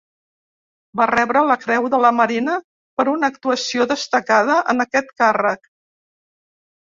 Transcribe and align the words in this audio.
Va 0.99 1.05
rebre 1.09 1.41
la 1.49 1.57
Creu 1.65 1.89
de 1.93 1.99
la 2.05 2.11
Marina 2.19 2.55
per 3.01 3.05
una 3.11 3.29
actuació 3.33 3.87
destacada 3.91 4.55
en 4.75 4.85
aquest 4.87 5.13
càrrec. 5.23 5.69